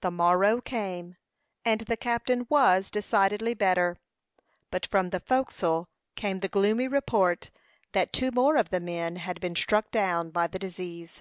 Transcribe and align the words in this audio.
The 0.00 0.12
morrow 0.12 0.60
came, 0.60 1.16
and 1.64 1.80
the 1.80 1.96
captain 1.96 2.46
was 2.48 2.88
decidedly 2.88 3.52
better; 3.52 3.96
but 4.70 4.86
from 4.86 5.10
the 5.10 5.18
forecastle 5.18 5.88
came 6.14 6.38
the 6.38 6.46
gloomy 6.46 6.86
report 6.86 7.50
that 7.90 8.12
two 8.12 8.30
more 8.30 8.54
of 8.58 8.70
the 8.70 8.78
men 8.78 9.16
had 9.16 9.40
been 9.40 9.56
struck 9.56 9.90
down 9.90 10.30
by 10.30 10.46
the 10.46 10.60
disease. 10.60 11.20